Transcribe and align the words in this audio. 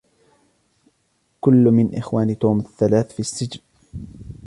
كلّ 1.41 1.63
من 1.71 1.95
إخوان 1.97 2.39
توم 2.39 2.59
الثّلاث 2.59 3.13
في 3.13 3.19
السّحن. 3.19 3.59